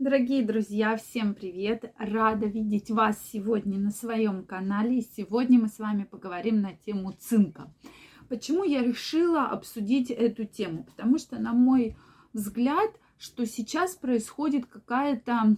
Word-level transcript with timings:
Дорогие 0.00 0.44
друзья, 0.44 0.96
всем 0.96 1.36
привет! 1.36 1.94
Рада 1.96 2.46
видеть 2.46 2.90
вас 2.90 3.16
сегодня 3.32 3.78
на 3.78 3.92
своем 3.92 4.44
канале. 4.44 5.02
Сегодня 5.02 5.60
мы 5.60 5.68
с 5.68 5.78
вами 5.78 6.02
поговорим 6.02 6.60
на 6.60 6.72
тему 6.74 7.12
цинка. 7.12 7.72
Почему 8.28 8.64
я 8.64 8.82
решила 8.82 9.44
обсудить 9.44 10.10
эту 10.10 10.46
тему? 10.46 10.82
Потому 10.82 11.18
что, 11.18 11.38
на 11.38 11.52
мой 11.52 11.96
взгляд, 12.32 12.90
что 13.18 13.46
сейчас 13.46 13.94
происходит 13.94 14.66
какая-то 14.66 15.54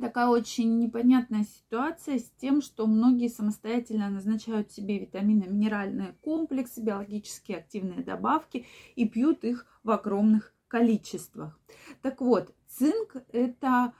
такая 0.00 0.28
очень 0.28 0.78
непонятная 0.78 1.44
ситуация 1.44 2.18
с 2.18 2.30
тем, 2.40 2.62
что 2.62 2.86
многие 2.86 3.28
самостоятельно 3.28 4.08
назначают 4.08 4.72
себе 4.72 4.98
витамины, 4.98 5.44
минеральные 5.46 6.14
комплексы, 6.22 6.80
биологически 6.80 7.52
активные 7.52 8.02
добавки 8.02 8.64
и 8.96 9.06
пьют 9.06 9.44
их 9.44 9.66
в 9.84 9.90
огромных 9.90 10.54
количествах. 10.70 11.60
Так 12.00 12.20
вот, 12.20 12.54
цинк– 12.68 13.16
это 13.32 13.92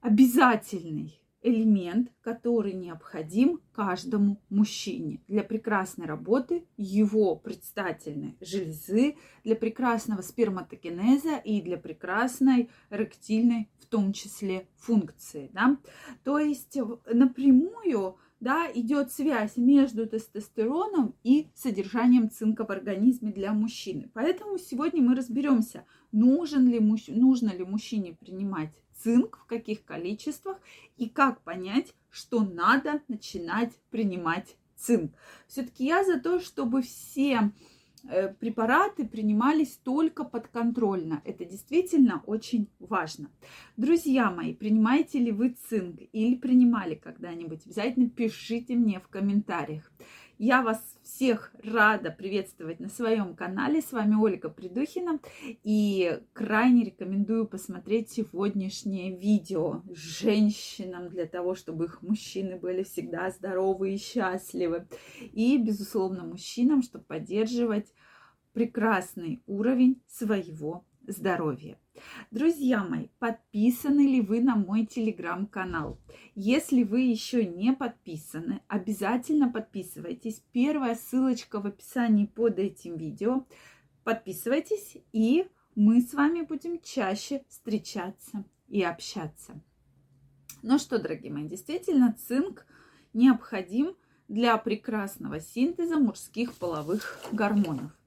обязательный 0.00 1.20
элемент, 1.42 2.10
который 2.22 2.72
необходим 2.72 3.60
каждому 3.72 4.40
мужчине 4.50 5.22
для 5.28 5.42
прекрасной 5.42 6.06
работы 6.06 6.66
его 6.76 7.36
предстательной 7.36 8.36
железы, 8.40 9.16
для 9.44 9.56
прекрасного 9.56 10.22
сперматогенеза 10.22 11.36
и 11.36 11.62
для 11.62 11.76
прекрасной 11.76 12.70
ректильной 12.90 13.70
в 13.78 13.86
том 13.86 14.12
числе 14.12 14.68
функции. 14.76 15.50
Да? 15.52 15.78
То 16.24 16.38
есть 16.38 16.76
напрямую 17.06 18.16
да, 18.40 18.70
идет 18.72 19.12
связь 19.12 19.56
между 19.56 20.06
тестостероном 20.06 21.14
и 21.22 21.48
содержанием 21.54 22.30
цинка 22.30 22.64
в 22.64 22.70
организме 22.70 23.30
для 23.30 23.52
мужчины. 23.52 24.10
Поэтому 24.14 24.58
сегодня 24.58 25.02
мы 25.02 25.14
разберемся, 25.14 25.84
нужен 26.10 26.66
ли, 26.66 26.80
нужно 26.80 27.50
ли 27.50 27.64
мужчине 27.64 28.16
принимать 28.18 28.70
цинк, 28.96 29.38
в 29.38 29.46
каких 29.46 29.84
количествах 29.84 30.58
и 30.96 31.08
как 31.08 31.42
понять, 31.42 31.94
что 32.10 32.42
надо 32.42 33.02
начинать 33.08 33.72
принимать 33.90 34.56
цинк. 34.76 35.12
Все-таки 35.46 35.84
я 35.84 36.04
за 36.04 36.18
то, 36.18 36.40
чтобы 36.40 36.82
все 36.82 37.52
препараты 38.38 39.06
принимались 39.06 39.78
только 39.82 40.24
подконтрольно. 40.24 41.22
Это 41.24 41.44
действительно 41.44 42.22
очень 42.26 42.68
важно. 42.78 43.30
Друзья 43.76 44.30
мои, 44.30 44.54
принимаете 44.54 45.18
ли 45.18 45.32
вы 45.32 45.56
цинк 45.68 46.00
или 46.12 46.36
принимали 46.36 46.94
когда-нибудь? 46.94 47.64
Обязательно 47.66 48.08
пишите 48.08 48.74
мне 48.74 49.00
в 49.00 49.08
комментариях. 49.08 49.90
Я 50.42 50.62
вас 50.62 50.82
всех 51.02 51.52
рада 51.62 52.10
приветствовать 52.10 52.80
на 52.80 52.88
своем 52.88 53.36
канале. 53.36 53.82
С 53.82 53.92
вами 53.92 54.14
Ольга 54.14 54.48
Придухина. 54.48 55.20
И 55.62 56.18
крайне 56.32 56.84
рекомендую 56.84 57.46
посмотреть 57.46 58.08
сегодняшнее 58.08 59.14
видео 59.14 59.82
женщинам 59.92 61.10
для 61.10 61.26
того, 61.26 61.54
чтобы 61.54 61.84
их 61.84 62.00
мужчины 62.00 62.56
были 62.56 62.84
всегда 62.84 63.30
здоровы 63.30 63.92
и 63.92 63.98
счастливы. 63.98 64.88
И, 65.20 65.58
безусловно, 65.58 66.24
мужчинам, 66.24 66.82
чтобы 66.82 67.04
поддерживать 67.04 67.92
прекрасный 68.54 69.42
уровень 69.46 70.00
своего 70.06 70.86
здоровья. 71.06 71.78
Друзья 72.30 72.84
мои, 72.84 73.08
подписаны 73.18 74.00
ли 74.00 74.20
вы 74.20 74.40
на 74.40 74.56
мой 74.56 74.86
телеграм-канал? 74.86 75.98
Если 76.34 76.82
вы 76.82 77.00
еще 77.00 77.44
не 77.44 77.72
подписаны, 77.72 78.62
обязательно 78.68 79.50
подписывайтесь. 79.50 80.42
Первая 80.52 80.94
ссылочка 80.94 81.60
в 81.60 81.66
описании 81.66 82.26
под 82.26 82.58
этим 82.58 82.96
видео. 82.96 83.46
Подписывайтесь, 84.04 84.96
и 85.12 85.46
мы 85.74 86.00
с 86.00 86.14
вами 86.14 86.42
будем 86.42 86.80
чаще 86.80 87.44
встречаться 87.48 88.44
и 88.68 88.82
общаться. 88.82 89.60
Ну 90.62 90.78
что, 90.78 90.98
дорогие 90.98 91.32
мои, 91.32 91.48
действительно, 91.48 92.12
цинк 92.12 92.66
необходим 93.12 93.96
для 94.28 94.56
прекрасного 94.58 95.40
синтеза 95.40 95.98
мужских 95.98 96.54
половых 96.54 97.18
гормонов 97.32 97.99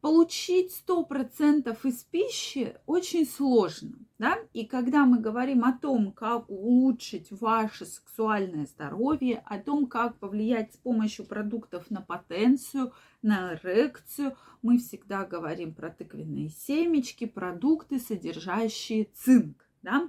получить 0.00 0.82
100% 0.86 1.76
из 1.84 2.04
пищи 2.04 2.76
очень 2.86 3.26
сложно. 3.26 3.98
Да? 4.18 4.36
И 4.52 4.64
когда 4.64 5.04
мы 5.04 5.20
говорим 5.20 5.64
о 5.64 5.72
том, 5.72 6.12
как 6.12 6.50
улучшить 6.50 7.28
ваше 7.30 7.86
сексуальное 7.86 8.66
здоровье, 8.66 9.42
о 9.46 9.58
том, 9.58 9.86
как 9.86 10.18
повлиять 10.18 10.74
с 10.74 10.76
помощью 10.76 11.24
продуктов 11.24 11.90
на 11.90 12.00
потенцию, 12.00 12.92
на 13.22 13.54
эрекцию, 13.54 14.36
мы 14.62 14.78
всегда 14.78 15.24
говорим 15.24 15.72
про 15.72 15.90
тыквенные 15.90 16.48
семечки, 16.48 17.26
продукты, 17.26 18.00
содержащие 18.00 19.08
цинк. 19.14 19.67
Да? 19.82 20.08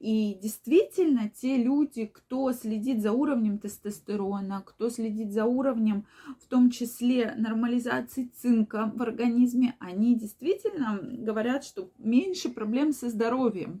И 0.00 0.38
действительно, 0.42 1.28
те 1.28 1.62
люди, 1.62 2.06
кто 2.06 2.52
следит 2.52 3.02
за 3.02 3.12
уровнем 3.12 3.58
тестостерона, 3.58 4.62
кто 4.66 4.90
следит 4.90 5.32
за 5.32 5.44
уровнем, 5.44 6.06
в 6.40 6.46
том 6.48 6.70
числе 6.70 7.34
нормализации 7.36 8.30
цинка 8.36 8.92
в 8.94 9.02
организме, 9.02 9.76
они 9.78 10.16
действительно 10.16 10.98
говорят, 11.02 11.64
что 11.64 11.90
меньше 11.98 12.48
проблем 12.48 12.92
со 12.92 13.08
здоровьем, 13.08 13.80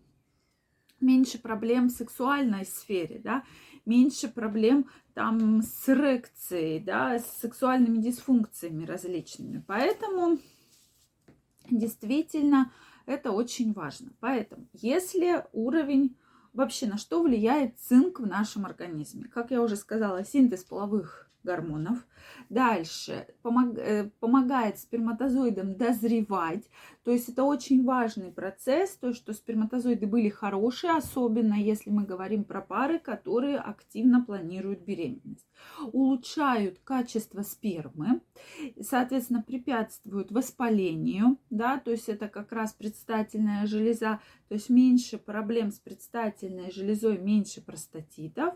меньше 1.00 1.38
проблем 1.38 1.88
в 1.88 1.92
сексуальной 1.92 2.64
сфере, 2.64 3.20
да, 3.22 3.42
меньше 3.84 4.28
проблем 4.28 4.86
там 5.14 5.62
с 5.62 5.88
эрекцией, 5.88 6.80
да, 6.80 7.18
с 7.18 7.40
сексуальными 7.40 7.98
дисфункциями 7.98 8.84
различными. 8.84 9.64
Поэтому 9.66 10.38
действительно 11.70 12.70
это 13.06 13.32
очень 13.32 13.72
важно. 13.72 14.10
Поэтому, 14.20 14.66
если 14.72 15.44
уровень 15.52 16.16
вообще 16.52 16.86
на 16.86 16.98
что 16.98 17.22
влияет 17.22 17.78
цинк 17.78 18.20
в 18.20 18.26
нашем 18.26 18.66
организме? 18.66 19.28
Как 19.28 19.50
я 19.50 19.62
уже 19.62 19.76
сказала, 19.76 20.24
синтез 20.24 20.64
половых 20.64 21.26
гормонов. 21.46 22.04
Дальше 22.50 23.28
помог, 23.42 23.78
э, 23.78 24.10
помогает 24.20 24.78
сперматозоидам 24.78 25.76
дозревать. 25.76 26.68
То 27.06 27.12
есть 27.12 27.28
это 27.28 27.44
очень 27.44 27.84
важный 27.84 28.32
процесс, 28.32 28.96
то, 28.96 29.12
что 29.12 29.32
сперматозоиды 29.32 30.08
были 30.08 30.28
хорошие, 30.28 30.92
особенно 30.96 31.54
если 31.54 31.88
мы 31.88 32.02
говорим 32.02 32.42
про 32.42 32.60
пары, 32.60 32.98
которые 32.98 33.58
активно 33.58 34.24
планируют 34.24 34.80
беременность. 34.80 35.46
Улучшают 35.92 36.80
качество 36.80 37.42
спермы, 37.42 38.22
соответственно, 38.80 39.40
препятствуют 39.40 40.32
воспалению, 40.32 41.38
да, 41.48 41.78
то 41.78 41.92
есть 41.92 42.08
это 42.08 42.26
как 42.26 42.50
раз 42.50 42.72
предстательная 42.72 43.68
железа, 43.68 44.18
то 44.48 44.56
есть 44.56 44.68
меньше 44.68 45.16
проблем 45.16 45.70
с 45.70 45.78
предстательной 45.78 46.72
железой, 46.72 47.18
меньше 47.18 47.60
простатитов 47.60 48.54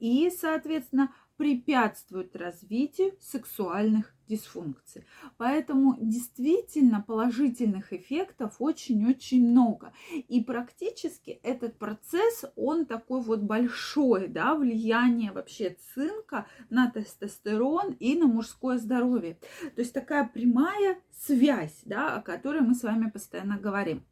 и, 0.00 0.28
соответственно, 0.36 1.14
препятствуют 1.36 2.34
развитию 2.34 3.14
сексуальных 3.20 4.12
дисфункций. 4.32 5.04
Поэтому 5.36 5.96
действительно 6.00 7.02
положительных 7.02 7.92
эффектов 7.92 8.56
очень-очень 8.58 9.46
много. 9.46 9.92
И 10.28 10.42
практически 10.42 11.40
этот 11.42 11.78
процесс, 11.78 12.44
он 12.56 12.86
такой 12.86 13.20
вот 13.20 13.40
большой, 13.40 14.28
да, 14.28 14.54
влияние 14.54 15.32
вообще 15.32 15.76
цинка 15.94 16.46
на 16.70 16.90
тестостерон 16.90 17.92
и 18.00 18.16
на 18.16 18.26
мужское 18.26 18.78
здоровье. 18.78 19.38
То 19.74 19.80
есть 19.82 19.92
такая 19.92 20.26
прямая 20.26 20.98
связь, 21.26 21.82
да, 21.84 22.16
о 22.16 22.22
которой 22.22 22.62
мы 22.62 22.74
с 22.74 22.82
вами 22.82 23.10
постоянно 23.10 23.58
говорим. 23.58 24.02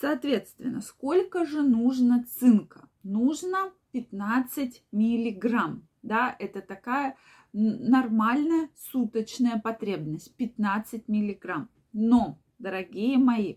Соответственно, 0.00 0.80
сколько 0.80 1.44
же 1.44 1.62
нужно 1.62 2.24
цинка? 2.38 2.88
Нужно 3.02 3.72
15 3.92 4.82
миллиграмм 4.92 5.87
да, 6.02 6.34
это 6.38 6.60
такая 6.60 7.16
нормальная 7.52 8.68
суточная 8.76 9.58
потребность 9.58 10.34
15 10.36 11.08
миллиграмм. 11.08 11.68
Но, 11.92 12.38
дорогие 12.58 13.18
мои, 13.18 13.56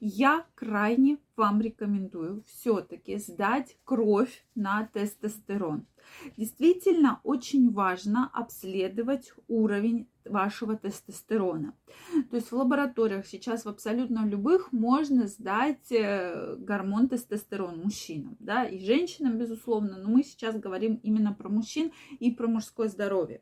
я 0.00 0.46
крайне 0.54 1.18
вам 1.36 1.60
рекомендую 1.60 2.44
все-таки 2.46 3.16
сдать 3.16 3.76
кровь 3.84 4.44
на 4.54 4.86
тестостерон. 4.92 5.86
Действительно, 6.36 7.20
очень 7.24 7.72
важно 7.72 8.30
обследовать 8.32 9.32
уровень 9.48 10.08
вашего 10.24 10.76
тестостерона. 10.76 11.74
То 12.30 12.36
есть 12.36 12.50
в 12.50 12.56
лабораториях 12.56 13.26
сейчас 13.26 13.64
в 13.64 13.68
абсолютно 13.68 14.26
любых 14.26 14.72
можно 14.72 15.26
сдать 15.26 15.90
э, 15.90 16.56
гормон 16.58 17.08
тестостерон 17.08 17.80
мужчинам, 17.80 18.36
да, 18.38 18.64
и 18.64 18.78
женщинам, 18.78 19.38
безусловно, 19.38 19.96
но 19.98 20.08
мы 20.08 20.22
сейчас 20.22 20.58
говорим 20.58 21.00
именно 21.02 21.32
про 21.32 21.48
мужчин 21.48 21.92
и 22.20 22.30
про 22.30 22.46
мужское 22.46 22.88
здоровье. 22.88 23.40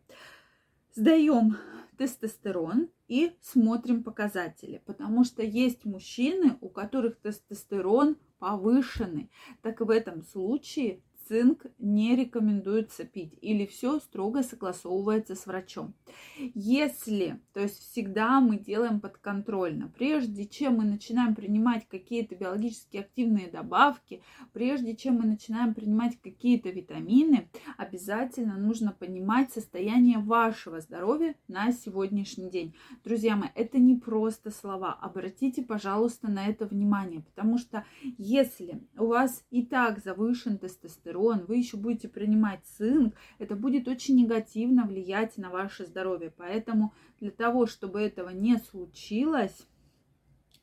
Сдаем 0.95 1.57
тестостерон 2.01 2.89
и 3.09 3.37
смотрим 3.43 4.03
показатели, 4.03 4.81
потому 4.87 5.23
что 5.23 5.43
есть 5.43 5.85
мужчины, 5.85 6.57
у 6.63 6.71
которых 6.71 7.21
тестостерон 7.21 8.17
повышенный. 8.39 9.31
Так 9.61 9.81
в 9.81 9.91
этом 9.91 10.23
случае 10.23 11.03
цинк 11.31 11.67
не 11.79 12.17
рекомендуется 12.17 13.05
пить 13.05 13.39
или 13.41 13.65
все 13.65 14.01
строго 14.01 14.43
согласовывается 14.43 15.37
с 15.37 15.47
врачом. 15.47 15.95
Если, 16.37 17.41
то 17.53 17.61
есть 17.61 17.79
всегда 17.79 18.41
мы 18.41 18.59
делаем 18.59 18.99
подконтрольно, 18.99 19.93
прежде 19.97 20.45
чем 20.47 20.79
мы 20.79 20.85
начинаем 20.85 21.37
принимать 21.37 21.87
какие-то 21.89 22.35
биологически 22.35 22.97
активные 22.97 23.49
добавки, 23.49 24.23
прежде 24.53 24.97
чем 24.97 25.19
мы 25.21 25.27
начинаем 25.27 25.73
принимать 25.73 26.21
какие-то 26.21 26.71
витамины, 26.71 27.49
обязательно 27.77 28.57
нужно 28.59 28.91
понимать 28.91 29.53
состояние 29.53 30.19
вашего 30.19 30.81
здоровья 30.81 31.37
на 31.47 31.71
сегодняшний 31.71 32.51
день. 32.51 32.75
Друзья 33.05 33.37
мои, 33.37 33.51
это 33.55 33.79
не 33.79 33.95
просто 33.95 34.51
слова. 34.51 34.99
Обратите, 35.01 35.63
пожалуйста, 35.63 36.29
на 36.29 36.49
это 36.49 36.67
внимание, 36.67 37.21
потому 37.21 37.57
что 37.57 37.85
если 38.19 38.83
у 38.99 39.07
вас 39.07 39.45
и 39.51 39.65
так 39.65 40.03
завышен 40.03 40.59
тестостерон, 40.59 41.20
вы 41.21 41.57
еще 41.57 41.77
будете 41.77 42.09
принимать 42.09 42.65
цинк, 42.65 43.15
это 43.39 43.55
будет 43.57 43.89
очень 43.89 44.17
негативно 44.17 44.87
влиять 44.87 45.37
на 45.39 45.51
ваше 45.51 45.87
здоровье. 45.87 46.33
Поэтому 46.37 46.93
для 47.21 47.31
того, 47.31 47.67
чтобы 47.67 48.01
этого 48.01 48.31
не 48.31 48.59
случилось, 48.59 49.67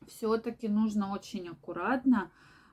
все-таки 0.06 0.68
нужно 0.68 1.12
очень 1.12 1.48
аккуратно 1.48 2.30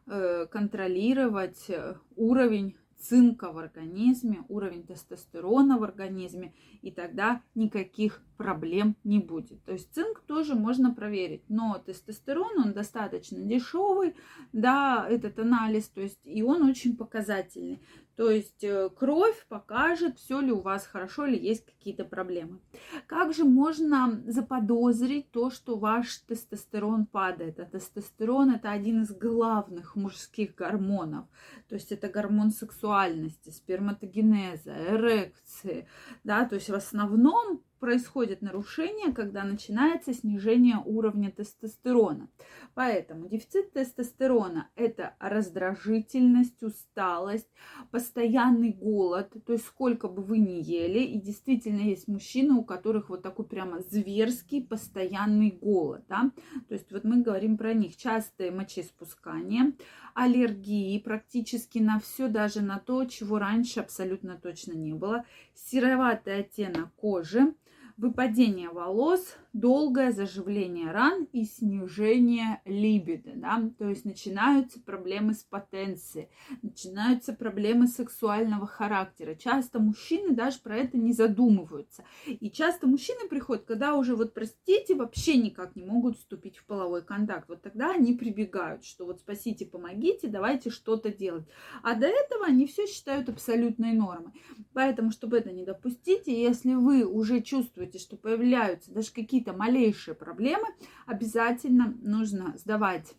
э, 0.07 0.45
контролировать 0.49 1.69
э, 1.69 1.95
уровень 2.15 2.75
цинка 2.99 3.51
в 3.51 3.57
организме, 3.57 4.43
уровень 4.49 4.83
тестостерона 4.83 5.77
в 5.77 5.83
организме, 5.83 6.53
и 6.81 6.91
тогда 6.91 7.41
никаких 7.53 8.21
проблем 8.37 8.95
не 9.03 9.19
будет. 9.19 9.63
То 9.63 9.73
есть 9.73 9.93
цинк 9.93 10.21
тоже 10.21 10.55
можно 10.55 10.93
проверить, 10.93 11.43
но 11.49 11.81
тестостерон, 11.85 12.57
он 12.57 12.73
достаточно 12.73 13.39
дешевый, 13.39 14.15
да, 14.53 15.05
этот 15.09 15.39
анализ, 15.39 15.87
то 15.87 16.01
есть 16.01 16.19
и 16.23 16.43
он 16.43 16.63
очень 16.63 16.97
показательный. 16.97 17.79
То 18.15 18.31
есть 18.31 18.63
э, 18.63 18.89
кровь 18.89 19.45
покажет, 19.49 20.17
все 20.17 20.39
ли 20.39 20.51
у 20.51 20.61
вас 20.61 20.87
хорошо 20.87 21.25
или 21.25 21.37
есть 21.37 21.65
какие-то 21.65 22.05
проблемы. 22.05 22.59
Как 23.07 23.33
же 23.33 23.43
можно 23.43 24.23
заподозрить 24.25 25.31
то, 25.31 25.49
что 25.49 25.77
ваш 25.77 26.19
тестостерон 26.19 27.07
падает? 27.07 27.59
А 27.59 27.65
тестостерон 27.65 28.51
это 28.51 28.71
один 28.71 29.01
из 29.01 29.11
главных 29.11 29.97
мужских 29.97 30.55
гормонов. 30.55 31.25
То 31.67 31.75
есть 31.75 31.91
это 31.91 32.07
гормон 32.07 32.51
сексуальности, 32.51 33.49
сперматогенеза, 33.49 34.71
эрекции. 34.71 35.87
Да? 36.23 36.45
То 36.45 36.55
есть 36.55 36.69
в 36.69 36.75
основном 36.75 37.63
происходит 37.85 38.41
нарушение, 38.41 39.13
когда 39.13 39.43
начинается 39.43 40.11
снижение 40.11 40.77
уровня 40.83 41.29
тестостерона. 41.31 42.29
Поэтому 42.73 43.27
дефицит 43.27 43.73
тестостерона– 43.73 44.71
это 44.75 45.13
раздражительность, 45.19 46.63
усталость, 46.63 47.47
постоянный 47.91 48.71
голод, 48.71 49.31
то 49.45 49.53
есть 49.53 49.67
сколько 49.67 50.07
бы 50.07 50.23
вы 50.23 50.39
ни 50.39 50.63
ели, 50.63 50.97
и 50.97 51.21
действительно 51.21 51.81
есть 51.81 52.07
мужчины, 52.07 52.55
у 52.55 52.63
которых 52.63 53.09
вот 53.09 53.21
такой 53.21 53.45
прямо 53.45 53.81
зверский 53.81 54.63
постоянный 54.63 55.51
голод, 55.51 56.05
да? 56.09 56.31
то 56.67 56.73
есть 56.73 56.91
вот 56.91 57.03
мы 57.03 57.21
говорим 57.21 57.55
про 57.55 57.75
них, 57.75 57.97
частое 57.97 58.49
мочеиспускание, 58.49 59.73
аллергии 60.15 60.97
практически 60.97 61.77
на 61.77 61.99
все, 61.99 62.29
даже 62.29 62.61
на 62.61 62.79
то, 62.79 63.05
чего 63.05 63.37
раньше 63.37 63.79
абсолютно 63.79 64.39
точно 64.39 64.73
не 64.73 64.95
было, 64.95 65.23
сероватый 65.53 66.39
оттенок 66.39 66.91
кожи, 66.95 67.53
выпадение 67.97 68.69
волос, 68.69 69.35
долгое 69.55 70.11
заживление 70.11 70.91
ран 70.91 71.29
и 71.31 71.45
снижение 71.45 72.61
либидо, 72.65 73.31
да, 73.35 73.71
то 73.77 73.87
есть 73.87 74.03
начинаются 74.03 74.81
проблемы 74.81 75.33
с 75.33 75.43
потенцией, 75.43 76.27
начинаются 76.61 77.31
проблемы 77.31 77.87
сексуального 77.87 78.67
характера. 78.67 79.33
Часто 79.33 79.79
мужчины 79.79 80.35
даже 80.35 80.59
про 80.59 80.75
это 80.75 80.97
не 80.97 81.13
задумываются. 81.13 82.03
И 82.27 82.51
часто 82.51 82.85
мужчины 82.85 83.29
приходят, 83.29 83.63
когда 83.63 83.95
уже 83.95 84.17
вот, 84.17 84.33
простите, 84.33 84.93
вообще 84.93 85.37
никак 85.37 85.77
не 85.77 85.85
могут 85.85 86.17
вступить 86.17 86.57
в 86.57 86.65
половой 86.65 87.01
контакт. 87.01 87.47
Вот 87.47 87.61
тогда 87.61 87.91
они 87.91 88.13
прибегают, 88.13 88.83
что 88.83 89.05
вот 89.05 89.21
спасите, 89.21 89.65
помогите, 89.65 90.27
давайте 90.27 90.69
что-то 90.69 91.13
делать. 91.13 91.45
А 91.81 91.95
до 91.95 92.07
этого 92.07 92.45
они 92.45 92.67
все 92.67 92.87
считают 92.87 93.29
абсолютной 93.29 93.93
нормой. 93.93 94.33
Поэтому, 94.73 95.11
чтобы 95.11 95.37
это 95.37 95.53
не 95.53 95.63
допустить, 95.63 96.27
если 96.27 96.73
вы 96.73 97.05
уже 97.05 97.39
чувствуете, 97.39 97.99
что 97.99 98.17
появляются 98.17 98.91
даже 98.91 99.13
какие-то 99.13 99.44
какие-то 99.45 99.53
малейшие 99.53 100.15
проблемы, 100.15 100.67
обязательно 101.05 101.95
нужно 102.01 102.55
сдавать 102.57 103.13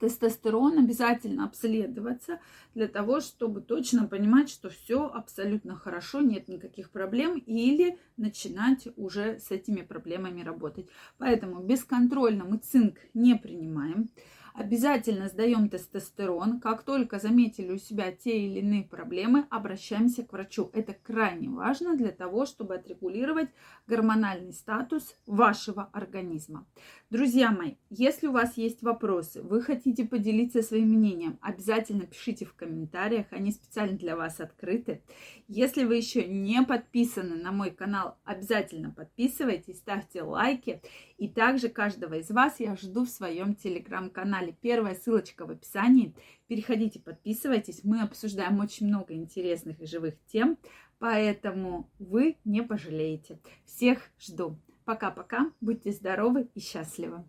тестостерон, 0.00 0.78
обязательно 0.78 1.44
обследоваться 1.44 2.40
для 2.74 2.88
того, 2.88 3.20
чтобы 3.20 3.60
точно 3.60 4.08
понимать, 4.08 4.50
что 4.50 4.68
все 4.68 5.06
абсолютно 5.06 5.76
хорошо, 5.76 6.22
нет 6.22 6.48
никаких 6.48 6.90
проблем, 6.90 7.38
или 7.38 7.96
начинать 8.16 8.88
уже 8.96 9.38
с 9.38 9.52
этими 9.52 9.82
проблемами 9.82 10.42
работать. 10.42 10.88
Поэтому 11.18 11.62
бесконтрольно 11.62 12.44
мы 12.44 12.58
цинк 12.58 12.96
не 13.14 13.36
принимаем. 13.36 14.08
Обязательно 14.56 15.28
сдаем 15.28 15.68
тестостерон. 15.68 16.60
Как 16.60 16.82
только 16.82 17.18
заметили 17.18 17.72
у 17.72 17.76
себя 17.76 18.10
те 18.10 18.46
или 18.46 18.60
иные 18.60 18.84
проблемы, 18.84 19.46
обращаемся 19.50 20.22
к 20.22 20.32
врачу. 20.32 20.70
Это 20.72 20.94
крайне 20.94 21.50
важно 21.50 21.94
для 21.94 22.10
того, 22.10 22.46
чтобы 22.46 22.76
отрегулировать 22.76 23.50
гормональный 23.86 24.54
статус 24.54 25.14
вашего 25.26 25.90
организма. 25.92 26.66
Друзья 27.10 27.50
мои, 27.50 27.74
если 27.90 28.28
у 28.28 28.32
вас 28.32 28.56
есть 28.56 28.82
вопросы, 28.82 29.42
вы 29.42 29.60
хотите 29.60 30.06
поделиться 30.06 30.62
своим 30.62 30.88
мнением, 30.88 31.38
обязательно 31.42 32.06
пишите 32.06 32.46
в 32.46 32.54
комментариях, 32.54 33.26
они 33.32 33.52
специально 33.52 33.98
для 33.98 34.16
вас 34.16 34.40
открыты. 34.40 35.02
Если 35.48 35.84
вы 35.84 35.96
еще 35.96 36.26
не 36.26 36.62
подписаны 36.62 37.36
на 37.36 37.52
мой 37.52 37.72
канал, 37.72 38.16
обязательно 38.24 38.90
подписывайтесь, 38.90 39.76
ставьте 39.76 40.22
лайки. 40.22 40.80
И 41.18 41.28
также 41.28 41.68
каждого 41.68 42.14
из 42.14 42.30
вас 42.30 42.60
я 42.60 42.76
жду 42.76 43.04
в 43.04 43.10
своем 43.10 43.54
телеграм-канале. 43.54 44.54
Первая 44.60 44.94
ссылочка 44.94 45.46
в 45.46 45.50
описании. 45.50 46.14
Переходите, 46.46 47.00
подписывайтесь. 47.00 47.84
Мы 47.84 48.02
обсуждаем 48.02 48.60
очень 48.60 48.86
много 48.86 49.14
интересных 49.14 49.80
и 49.80 49.86
живых 49.86 50.14
тем, 50.26 50.58
поэтому 50.98 51.90
вы 51.98 52.36
не 52.44 52.62
пожалеете. 52.62 53.38
Всех 53.64 54.10
жду. 54.20 54.58
Пока-пока. 54.84 55.50
Будьте 55.60 55.90
здоровы 55.90 56.48
и 56.54 56.60
счастливы. 56.60 57.24